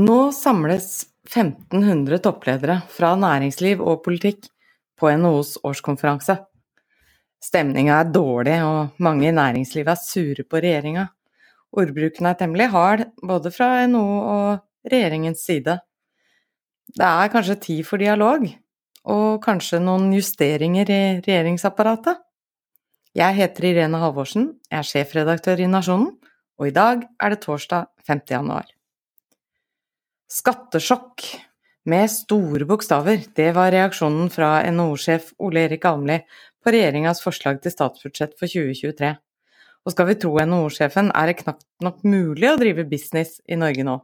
Nå 0.00 0.30
samles 0.32 1.02
1500 1.28 2.22
toppledere 2.24 2.78
fra 2.88 3.10
næringsliv 3.20 3.82
og 3.84 3.98
politikk 4.04 4.46
på 4.96 5.10
NHOs 5.12 5.58
årskonferanse. 5.66 6.38
Stemninga 7.44 7.98
er 7.98 8.12
dårlig, 8.14 8.56
og 8.64 9.02
mange 9.02 9.28
i 9.28 9.34
næringslivet 9.34 9.92
er 9.92 10.00
sure 10.00 10.46
på 10.46 10.62
regjeringa. 10.62 11.08
Ordbruken 11.76 12.30
er 12.30 12.38
temmelig 12.38 12.70
hard, 12.72 13.04
både 13.20 13.52
fra 13.52 13.68
NHO 13.90 14.16
og 14.22 14.88
regjeringens 14.88 15.44
side. 15.44 15.76
Det 16.96 17.10
er 17.10 17.34
kanskje 17.34 17.60
tid 17.68 17.84
for 17.84 18.00
dialog, 18.00 18.48
og 19.04 19.28
kanskje 19.44 19.84
noen 19.84 20.10
justeringer 20.16 20.88
i 20.88 21.02
regjeringsapparatet? 21.20 22.24
Jeg 23.16 23.36
heter 23.36 23.72
Irene 23.74 24.00
Halvorsen, 24.00 24.52
jeg 24.70 24.80
er 24.80 24.92
sjefredaktør 24.94 25.60
i 25.60 25.68
Nasjonen, 25.68 26.14
og 26.56 26.68
i 26.70 26.76
dag 26.76 27.08
er 27.20 27.34
det 27.34 27.44
torsdag 27.44 27.90
5. 28.06 28.28
januar. 28.30 28.79
Skattesjokk 30.30 31.24
med 31.90 32.06
store 32.12 32.66
bokstaver, 32.68 33.24
det 33.34 33.48
var 33.56 33.72
reaksjonen 33.74 34.28
fra 34.30 34.60
NHO-sjef 34.70 35.32
Ole 35.42 35.64
Erik 35.66 35.88
Almli 35.90 36.20
på 36.62 36.70
regjeringas 36.70 37.18
forslag 37.24 37.58
til 37.64 37.74
statsbudsjett 37.74 38.36
for 38.38 38.46
2023. 38.46 39.10
Og 39.82 39.94
skal 39.94 40.06
vi 40.06 40.16
tro 40.22 40.36
NHO-sjefen, 40.38 41.10
er 41.18 41.32
det 41.32 41.40
knapt 41.40 41.66
nok 41.82 42.04
mulig 42.06 42.46
å 42.46 42.60
drive 42.60 42.86
business 42.86 43.40
i 43.50 43.58
Norge 43.58 43.82
nå. 43.88 43.96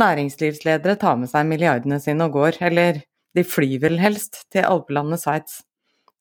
Næringslivsledere 0.00 0.96
tar 1.02 1.20
med 1.20 1.28
seg 1.28 1.44
milliardene 1.50 2.00
sine 2.00 2.30
og 2.30 2.38
går, 2.38 2.62
eller 2.64 3.02
de 3.36 3.44
flyr 3.44 3.82
vel 3.84 4.00
helst 4.00 4.46
til 4.54 4.64
alpelandet 4.64 5.20
Sveits. 5.20 5.60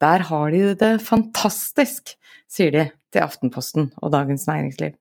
Der 0.03 0.27
har 0.27 0.51
de 0.51 0.73
det 0.75 0.97
fantastisk, 1.05 2.17
sier 2.51 2.75
de 2.75 2.89
til 3.13 3.23
Aftenposten 3.23 3.93
og 4.01 4.11
Dagens 4.11 4.49
Næringsliv. 4.51 4.97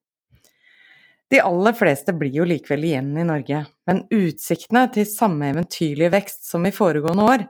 De 1.30 1.38
aller 1.40 1.76
fleste 1.78 2.12
blir 2.18 2.34
jo 2.34 2.44
likevel 2.48 2.88
igjen 2.88 3.12
i 3.18 3.24
Norge, 3.26 3.62
men 3.86 4.02
utsiktene 4.10 4.88
til 4.94 5.06
samme 5.06 5.52
eventyrlige 5.52 6.10
vekst 6.10 6.48
som 6.50 6.66
i 6.66 6.74
foregående 6.74 7.26
år, 7.34 7.44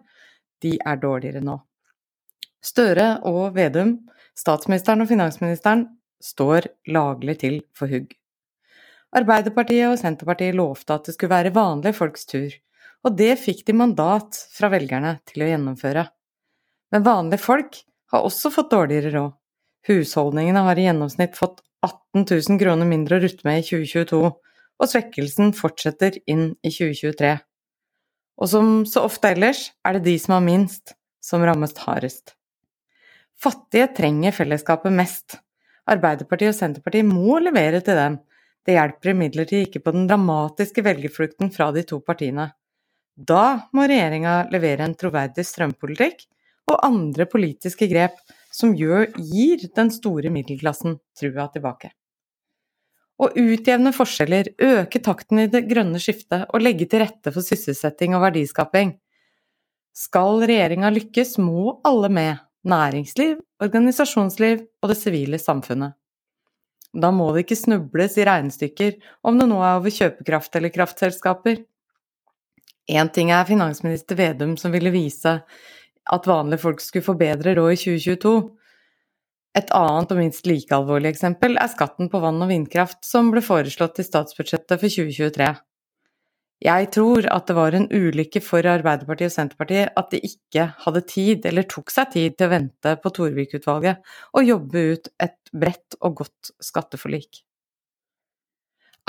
de 0.61 0.75
er 0.85 1.01
dårligere 1.01 1.41
nå. 1.45 1.57
Støre 2.61 3.15
og 3.29 3.55
Vedum, 3.57 3.95
statsministeren 4.37 5.01
og 5.01 5.09
finansministeren, 5.09 5.87
står 6.21 6.69
laglig 6.93 7.39
til 7.41 7.63
for 7.73 7.89
hugg. 7.89 8.13
Arbeiderpartiet 9.17 9.89
og 9.89 9.97
Senterpartiet 9.99 10.55
lovte 10.55 10.95
at 10.95 11.09
det 11.09 11.17
skulle 11.17 11.33
være 11.33 11.55
vanlige 11.57 11.97
folks 11.97 12.29
tur, 12.29 12.53
og 13.01 13.17
det 13.17 13.33
fikk 13.41 13.65
de 13.67 13.75
mandat 13.81 14.37
fra 14.53 14.69
velgerne 14.71 15.17
til 15.27 15.47
å 15.47 15.49
gjennomføre. 15.49 16.05
Men 16.93 17.07
vanlige 17.07 17.43
folk 17.43 17.81
har 18.13 18.29
også 18.29 18.53
fått 18.53 18.75
dårligere 18.75 19.15
råd. 19.17 19.35
Husholdningene 19.89 20.63
har 20.67 20.77
i 20.77 20.85
gjennomsnitt 20.85 21.39
fått 21.39 21.63
18 21.87 22.27
000 22.29 22.61
kroner 22.61 22.89
mindre 22.89 23.19
å 23.19 23.23
rutte 23.23 23.47
med 23.47 23.63
i 23.63 23.67
2022, 23.67 24.21
og 24.81 24.89
svekkelsen 24.89 25.55
fortsetter 25.57 26.19
inn 26.31 26.51
i 26.65 26.73
2023. 26.73 27.37
Og 28.41 28.49
som 28.49 28.73
så 28.89 29.05
ofte 29.05 29.33
ellers 29.35 29.69
er 29.85 29.97
det 29.97 30.07
de 30.09 30.17
som 30.21 30.37
har 30.37 30.45
minst, 30.45 30.95
som 31.21 31.45
rammes 31.45 31.77
hardest. 31.85 32.35
Fattige 33.41 33.89
trenger 33.97 34.37
fellesskapet 34.37 34.93
mest. 34.93 35.39
Arbeiderpartiet 35.91 36.53
og 36.53 36.59
Senterpartiet 36.59 37.09
må 37.09 37.39
levere 37.41 37.81
til 37.85 37.97
dem. 37.97 38.19
Det 38.65 38.77
hjelper 38.77 39.15
imidlertid 39.15 39.67
ikke 39.67 39.83
på 39.85 39.95
den 39.97 40.09
dramatiske 40.09 40.85
velgerflukten 40.85 41.53
fra 41.55 41.71
de 41.73 41.85
to 41.89 42.01
partiene. 42.05 42.51
Da 43.17 43.69
må 43.77 43.87
regjeringa 43.89 44.43
levere 44.53 44.85
en 44.87 44.97
troverdig 44.97 45.45
strømpolitikk 45.49 46.27
og 46.71 46.85
andre 46.87 47.27
politiske 47.29 47.89
grep 47.91 48.21
som 48.51 48.75
gjør, 48.77 49.09
gir 49.17 49.65
den 49.77 49.91
store 49.95 50.33
middelklassen 50.35 50.99
trua 51.19 51.47
tilbake. 51.55 51.93
Å 53.21 53.29
utjevne 53.37 53.93
forskjeller, 53.93 54.55
øke 54.57 55.01
takten 55.05 55.43
i 55.43 55.49
det 55.53 55.67
grønne 55.69 56.01
skiftet 56.01 56.49
og 56.49 56.63
legge 56.65 56.89
til 56.89 57.03
rette 57.05 57.33
for 57.35 57.45
sysselsetting 57.45 58.17
og 58.17 58.25
verdiskaping. 58.25 58.95
Skal 59.97 60.41
regjeringa 60.49 60.89
lykkes, 60.95 61.37
må 61.43 61.77
alle 61.85 62.09
med, 62.09 62.41
næringsliv, 62.65 63.39
organisasjonsliv 63.61 64.63
og 64.81 64.93
det 64.93 64.97
sivile 65.01 65.41
samfunnet. 65.41 65.97
Da 66.91 67.13
må 67.15 67.29
det 67.35 67.45
ikke 67.45 67.59
snubles 67.59 68.17
i 68.19 68.25
regnestykker 68.27 68.97
om 69.29 69.37
det 69.39 69.47
nå 69.51 69.61
er 69.63 69.77
over 69.79 69.95
kjøpekraft 69.95 70.57
eller 70.59 70.73
kraftselskaper. 70.75 71.61
Én 72.91 73.13
ting 73.15 73.31
er 73.31 73.47
finansminister 73.47 74.19
Vedum 74.19 74.57
som 74.59 74.73
ville 74.75 74.91
vise 74.91 75.37
at 76.15 76.29
vanlige 76.29 76.65
folk 76.65 76.83
skulle 76.83 77.07
få 77.07 77.17
bedre 77.21 77.55
råd 77.59 77.75
i 77.75 77.81
2022. 77.85 78.35
Et 79.59 79.73
annet 79.75 80.13
og 80.15 80.21
minst 80.21 80.47
like 80.47 80.75
alvorlig 80.75 81.11
eksempel 81.11 81.59
er 81.59 81.73
skatten 81.73 82.11
på 82.11 82.21
vann 82.23 82.39
og 82.43 82.53
vindkraft 82.53 83.03
som 83.07 83.33
ble 83.33 83.43
foreslått 83.43 83.99
i 83.99 84.07
statsbudsjettet 84.07 84.79
for 84.79 84.87
2023. 84.87 85.51
Jeg 86.61 86.91
tror 86.93 87.25
at 87.33 87.47
det 87.49 87.57
var 87.57 87.75
en 87.75 87.89
ulykke 87.89 88.43
for 88.45 88.67
Arbeiderpartiet 88.69 89.31
og 89.31 89.35
Senterpartiet 89.35 89.95
at 89.97 90.11
de 90.13 90.21
ikke 90.29 90.67
hadde 90.85 91.03
tid, 91.09 91.47
eller 91.49 91.65
tok 91.65 91.93
seg 91.93 92.11
tid, 92.13 92.37
til 92.37 92.51
å 92.51 92.53
vente 92.53 92.97
på 93.01 93.13
Torvik-utvalget 93.17 94.03
og 94.37 94.51
jobbe 94.51 94.83
ut 94.93 95.09
et 95.25 95.55
bredt 95.57 95.97
og 96.05 96.21
godt 96.21 96.53
skatteforlik. 96.61 97.41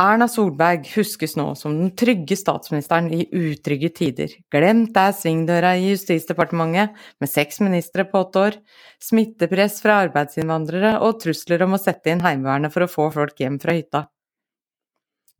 Erna 0.01 0.25
Solberg 0.31 0.87
huskes 0.95 1.35
nå 1.37 1.51
som 1.59 1.75
den 1.77 1.91
trygge 1.99 2.33
statsministeren 2.39 3.09
i 3.13 3.25
utrygge 3.37 3.91
tider. 3.93 4.31
Glemt 4.53 4.95
er 4.97 5.13
svingdøra 5.13 5.75
i 5.77 5.91
Justisdepartementet 5.91 6.95
med 7.21 7.29
seks 7.29 7.59
ministre 7.61 8.07
på 8.09 8.23
åtte 8.23 8.45
år, 8.47 8.57
smittepress 9.03 9.77
fra 9.83 9.99
arbeidsinnvandrere 10.07 10.95
og 11.05 11.19
trusler 11.21 11.67
om 11.67 11.77
å 11.77 11.81
sette 11.81 12.13
inn 12.13 12.23
Heimevernet 12.25 12.73
for 12.73 12.87
å 12.87 12.89
få 12.89 13.11
folk 13.13 13.43
hjem 13.43 13.59
fra 13.61 13.77
hytta. 13.77 14.03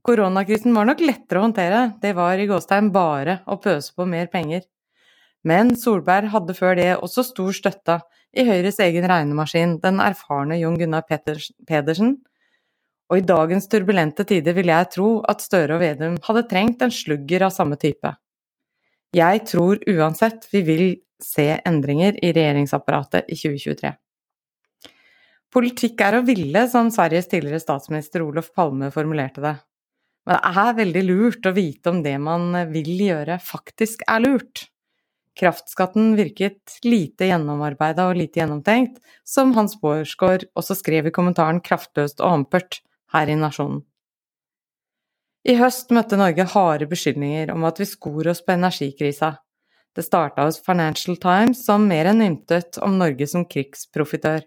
Koronakrisen 0.06 0.78
var 0.78 0.90
nok 0.90 1.02
lettere 1.06 1.42
å 1.42 1.48
håndtere, 1.48 1.82
det 2.02 2.14
var 2.18 2.38
i 2.38 2.50
gåstegn 2.50 2.94
bare 2.94 3.40
å 3.50 3.58
pøse 3.62 3.96
på 3.98 4.06
mer 4.10 4.30
penger. 4.34 4.68
Men 5.48 5.74
Solberg 5.78 6.30
hadde 6.36 6.58
før 6.58 6.78
det 6.78 6.90
også 7.00 7.26
stor 7.26 7.54
støtte 7.58 8.02
i 8.38 8.46
Høyres 8.46 8.78
egen 8.84 9.08
regnemaskin, 9.10 9.80
den 9.82 10.02
erfarne 10.04 10.60
Jon 10.62 10.78
Gunnar 10.78 11.08
Pedersen, 11.10 12.20
og 13.12 13.20
i 13.20 13.26
dagens 13.28 13.68
turbulente 13.68 14.24
tider 14.28 14.56
vil 14.56 14.72
jeg 14.72 14.88
tro 14.94 15.10
at 15.28 15.44
Støre 15.44 15.76
og 15.76 15.82
Vedum 15.84 16.16
hadde 16.24 16.46
trengt 16.48 16.84
en 16.86 16.94
slugger 16.96 17.44
av 17.44 17.52
samme 17.52 17.76
type. 17.80 18.14
Jeg 19.12 19.42
tror 19.50 19.82
uansett 19.92 20.48
vi 20.54 20.62
vil 20.64 20.86
se 21.22 21.50
endringer 21.68 22.16
i 22.24 22.32
regjeringsapparatet 22.32 23.28
i 23.28 23.36
2023. 23.36 23.92
Politikk 25.52 26.00
er 26.08 26.16
å 26.16 26.24
ville, 26.24 26.64
som 26.72 26.88
Sveriges 26.94 27.28
tidligere 27.28 27.60
statsminister 27.60 28.24
Olof 28.24 28.54
Palme 28.56 28.88
formulerte 28.96 29.44
det. 29.44 29.58
Men 30.24 30.38
det 30.38 30.62
er 30.62 30.78
veldig 30.78 31.02
lurt 31.10 31.50
å 31.50 31.54
vite 31.56 31.92
om 31.92 32.00
det 32.06 32.16
man 32.24 32.54
vil 32.72 32.94
gjøre, 33.10 33.36
faktisk 33.44 34.06
er 34.08 34.24
lurt. 34.24 34.70
Kraftskatten 35.36 36.14
virket 36.16 36.78
lite 36.88 37.28
gjennomarbeida 37.28 38.08
og 38.08 38.20
lite 38.20 38.40
gjennomtenkt, 38.40 39.02
som 39.28 39.52
Hans 39.58 39.76
Bårdsgaard 39.82 40.48
også 40.56 40.80
skrev 40.80 41.10
i 41.10 41.14
kommentaren 41.16 41.60
kraftløst 41.64 42.24
og 42.24 42.38
ampert 42.38 42.80
her 43.14 43.30
i 43.32 43.38
Nasjonen. 43.40 43.82
I 45.42 45.56
høst 45.58 45.90
møtte 45.96 46.20
Norge 46.20 46.46
harde 46.54 46.86
beskyldninger 46.90 47.50
om 47.54 47.64
at 47.66 47.80
vi 47.82 47.88
skor 47.90 48.30
oss 48.30 48.44
på 48.46 48.54
energikrisa. 48.54 49.34
Det 49.98 50.06
starta 50.06 50.46
hos 50.46 50.62
Financial 50.64 51.18
Times, 51.20 51.64
som 51.66 51.88
mer 51.90 52.12
enn 52.12 52.22
ymtet 52.24 52.78
om 52.86 53.00
Norge 53.00 53.26
som 53.28 53.48
krigsprofitør. 53.50 54.46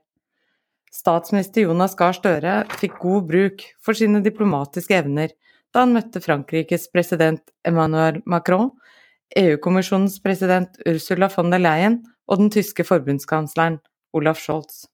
Statsminister 0.94 1.66
Jonas 1.66 1.96
Gahr 1.98 2.14
Støre 2.14 2.60
fikk 2.78 3.00
god 3.02 3.26
bruk 3.32 3.66
for 3.82 3.98
sine 3.98 4.22
diplomatiske 4.22 4.94
evner 5.02 5.34
da 5.74 5.82
han 5.82 5.96
møtte 5.96 6.22
Frankrikes 6.22 6.86
president 6.94 7.42
Emmanuel 7.66 8.20
Macron, 8.30 8.70
EU-kommisjonens 9.34 10.20
president 10.22 10.78
Ursula 10.86 11.26
von 11.34 11.50
der 11.50 11.64
Leyen 11.64 11.98
og 12.30 12.38
den 12.38 12.54
tyske 12.54 12.86
forbundskansleren 12.86 13.80
Olaf 14.14 14.38
Scholz. 14.38 14.84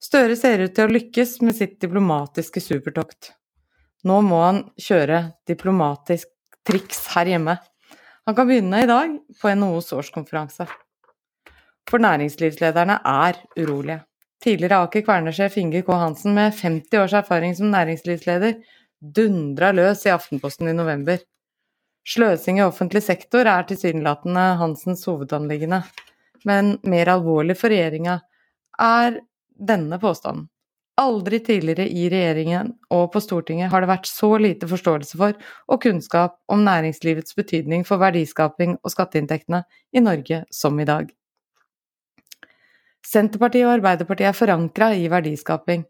Støre 0.00 0.36
ser 0.38 0.62
ut 0.64 0.72
til 0.76 0.88
å 0.88 0.94
lykkes 0.94 1.40
med 1.44 1.56
sitt 1.58 1.76
diplomatiske 1.82 2.62
supertokt. 2.64 3.34
Nå 4.08 4.22
må 4.24 4.38
han 4.40 4.62
kjøre 4.80 5.22
diplomatisk 5.48 6.30
triks 6.64 7.02
her 7.12 7.28
hjemme. 7.28 7.58
Han 8.24 8.36
kan 8.36 8.48
begynne 8.48 8.80
i 8.80 8.88
dag 8.88 9.12
på 9.40 9.52
NHOs 9.52 9.92
årskonferanse. 9.96 10.64
For 11.90 12.00
næringslivslederne 12.00 13.00
er 13.04 13.40
urolige. 13.58 14.04
Tidligere 14.40 14.86
Aker 14.86 15.04
Kværner-sjef 15.04 15.58
Inge 15.60 15.82
K. 15.84 15.92
Hansen 16.00 16.32
med 16.32 16.54
50 16.56 17.02
års 17.02 17.14
erfaring 17.18 17.52
som 17.56 17.68
næringslivsleder 17.74 18.56
dundra 19.00 19.68
løs 19.76 20.06
i 20.06 20.14
Aftenposten 20.14 20.70
i 20.70 20.76
november. 20.76 21.20
Sløsing 22.08 22.60
i 22.60 22.64
offentlig 22.64 23.02
sektor 23.04 23.44
er 23.44 23.66
tilsynelatende 23.68 24.46
Hansens 24.62 25.04
hovedanliggende, 25.08 25.82
men 26.48 26.78
mer 26.88 27.12
alvorlig 27.12 27.58
for 27.60 27.68
regjeringa 27.68 28.16
er 28.80 29.20
denne 29.60 29.98
påstanden. 30.00 30.48
Aldri 31.00 31.38
tidligere 31.40 31.86
i 31.88 32.08
regjeringen 32.12 32.74
og 32.92 33.06
på 33.14 33.22
Stortinget 33.24 33.70
har 33.72 33.80
det 33.80 33.88
vært 33.88 34.08
så 34.10 34.34
lite 34.40 34.68
forståelse 34.68 35.16
for 35.20 35.38
og 35.70 35.80
kunnskap 35.80 36.34
om 36.52 36.64
næringslivets 36.66 37.36
betydning 37.38 37.86
for 37.88 38.02
verdiskaping 38.02 38.76
og 38.82 38.92
skatteinntektene 38.92 39.62
i 39.96 40.02
Norge 40.04 40.42
som 40.52 40.76
i 40.80 40.88
dag. 40.88 41.08
Senterpartiet 43.06 43.64
og 43.64 43.78
Arbeiderpartiet 43.78 44.28
er 44.28 44.36
forankra 44.36 44.90
i 44.92 45.08
verdiskaping, 45.08 45.86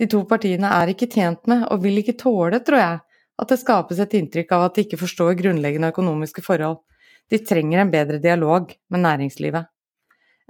de 0.00 0.06
to 0.08 0.22
partiene 0.24 0.68
er 0.80 0.94
ikke 0.94 1.10
tjent 1.12 1.44
med, 1.50 1.66
og 1.68 1.82
vil 1.84 2.00
ikke 2.00 2.16
tåle, 2.20 2.62
tror 2.64 2.80
jeg, 2.80 3.00
at 3.40 3.50
det 3.52 3.58
skapes 3.60 3.98
et 4.00 4.14
inntrykk 4.16 4.54
av 4.56 4.62
at 4.66 4.78
de 4.78 4.86
ikke 4.86 4.98
forstår 5.02 5.34
grunnleggende 5.36 5.90
økonomiske 5.92 6.44
forhold. 6.44 6.78
De 7.28 7.40
trenger 7.44 7.82
en 7.82 7.92
bedre 7.92 8.20
dialog 8.22 8.72
med 8.88 9.04
næringslivet. 9.04 9.68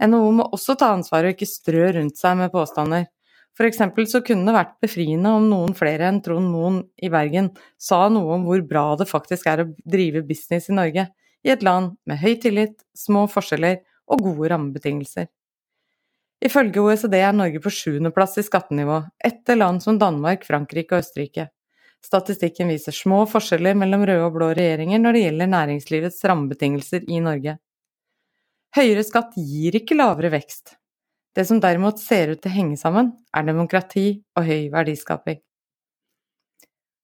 NHO 0.01 0.31
må 0.39 0.47
også 0.55 0.77
ta 0.81 0.93
ansvar 0.95 1.27
og 1.27 1.35
ikke 1.35 1.49
strø 1.49 1.91
rundt 1.97 2.19
seg 2.21 2.39
med 2.41 2.53
påstander. 2.55 3.09
For 3.59 3.69
eksempel 3.69 4.07
så 4.09 4.23
kunne 4.25 4.47
det 4.49 4.57
vært 4.57 4.77
befriende 4.81 5.33
om 5.37 5.49
noen 5.51 5.75
flere 5.77 6.07
enn 6.09 6.23
Trond 6.25 6.49
Moen 6.49 6.79
i 7.03 7.11
Bergen 7.13 7.51
sa 7.81 8.07
noe 8.13 8.39
om 8.39 8.47
hvor 8.47 8.63
bra 8.67 8.85
det 8.97 9.09
faktisk 9.11 9.51
er 9.51 9.65
å 9.65 9.71
drive 9.85 10.23
business 10.25 10.71
i 10.71 10.77
Norge, 10.79 11.09
i 11.45 11.53
et 11.53 11.65
land 11.67 11.95
med 12.09 12.21
høy 12.23 12.35
tillit, 12.41 12.79
små 12.97 13.27
forskjeller 13.33 13.81
og 14.11 14.25
gode 14.25 14.51
rammebetingelser. 14.53 15.29
Ifølge 16.41 16.81
OECD 16.81 17.19
er 17.21 17.37
Norge 17.37 17.61
på 17.61 17.73
sjuendeplass 17.75 18.39
i 18.41 18.45
skattenivå, 18.47 19.03
etter 19.29 19.59
land 19.61 19.83
som 19.85 19.99
Danmark, 20.01 20.47
Frankrike 20.49 20.97
og 20.97 21.05
Østerrike. 21.05 21.51
Statistikken 22.01 22.71
viser 22.73 22.97
små 22.97 23.27
forskjeller 23.29 23.77
mellom 23.77 24.07
røde 24.09 24.25
og 24.25 24.39
blå 24.39 24.55
regjeringer 24.57 25.03
når 25.03 25.17
det 25.17 25.25
gjelder 25.27 25.51
næringslivets 25.53 26.23
rammebetingelser 26.31 27.05
i 27.13 27.21
Norge. 27.21 27.59
Høyere 28.77 29.03
skatt 29.03 29.35
gir 29.35 29.75
ikke 29.75 29.97
lavere 29.99 30.31
vekst. 30.31 30.77
Det 31.35 31.43
som 31.47 31.59
derimot 31.63 31.99
ser 31.99 32.31
ut 32.31 32.41
til 32.43 32.53
å 32.53 32.55
henge 32.55 32.77
sammen, 32.79 33.13
er 33.35 33.47
demokrati 33.47 34.21
og 34.39 34.47
høy 34.47 34.69
verdiskaping. 34.71 35.41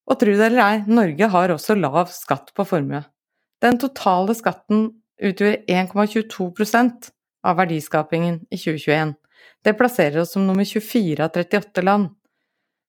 Og 0.06 0.18
tro 0.20 0.34
det 0.38 0.46
eller 0.46 0.62
ei, 0.62 0.84
Norge 0.86 1.28
har 1.32 1.50
også 1.50 1.74
lav 1.74 2.12
skatt 2.14 2.52
på 2.54 2.66
formue. 2.66 3.02
Den 3.62 3.80
totale 3.82 4.36
skatten 4.38 4.88
utgjør 5.18 5.58
1,22% 5.66 7.10
av 7.46 7.58
verdiskapingen 7.58 8.44
i 8.46 8.58
2021. 8.60 9.16
Det 9.66 9.74
plasserer 9.78 10.22
oss 10.22 10.36
som 10.36 10.46
nummer 10.46 10.66
24 10.66 11.18
av 11.24 11.34
38 11.34 11.82
land. 11.82 12.12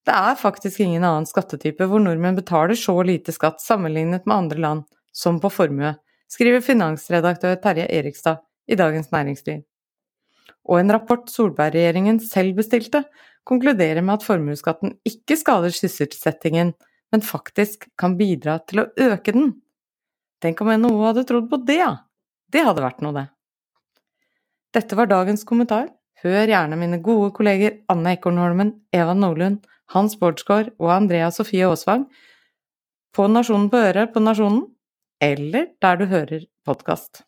Det 0.06 0.14
er 0.14 0.38
faktisk 0.38 0.84
ingen 0.86 1.04
annen 1.04 1.26
skattetype 1.26 1.90
hvor 1.90 2.04
nordmenn 2.04 2.38
betaler 2.38 2.78
så 2.78 2.96
lite 3.02 3.34
skatt 3.34 3.58
sammenlignet 3.64 4.30
med 4.30 4.38
andre 4.38 4.62
land, 4.62 4.86
som 5.12 5.42
på 5.42 5.50
formue, 5.50 5.96
skriver 6.30 6.62
finansredaktør 6.62 7.58
Terje 7.64 7.90
Erikstad 7.98 8.44
i 8.68 8.78
Dagens 8.80 9.12
Næringsliv. 9.14 9.64
Og 10.68 10.82
en 10.82 10.92
rapport 10.92 11.30
Solberg-regjeringen 11.32 12.20
selv 12.24 12.58
bestilte, 12.58 13.06
konkluderer 13.48 14.04
med 14.04 14.18
at 14.18 14.28
formuesskatten 14.28 14.98
ikke 15.08 15.38
skader 15.40 15.72
sysselsettingen, 15.72 16.74
men 17.12 17.24
faktisk 17.24 17.88
kan 18.00 18.18
bidra 18.20 18.58
til 18.68 18.84
å 18.84 18.90
øke 19.08 19.32
den. 19.32 19.54
Tenk 20.44 20.60
om 20.62 20.74
NHO 20.74 21.06
hadde 21.06 21.24
trodd 21.30 21.48
på 21.52 21.62
det, 21.64 21.80
ja! 21.80 21.94
Det 22.52 22.64
hadde 22.64 22.84
vært 22.84 23.02
noe, 23.04 23.16
det. 23.16 23.28
Dette 24.76 25.00
var 25.00 25.10
dagens 25.10 25.44
kommentar. 25.48 25.88
Hør 26.24 26.50
gjerne 26.50 26.78
mine 26.80 27.00
gode 27.04 27.32
kolleger 27.36 27.80
Anne 27.92 28.16
Ekornholmen, 28.18 28.74
Eva 28.96 29.14
Nordlund, 29.16 29.62
hans 29.94 30.18
Bårdsgaard 30.20 30.74
og 30.82 30.92
Andrea 30.96 31.30
Sofie 31.32 31.68
Aasvang 31.68 32.08
på 33.16 33.28
Nasjonen 33.32 33.70
på 33.74 33.80
øret 33.82 34.14
på 34.14 34.22
Nasjonen, 34.22 34.66
eller 35.24 35.72
der 35.82 35.98
du 35.98 36.06
hører 36.10 36.44
podkast. 36.68 37.24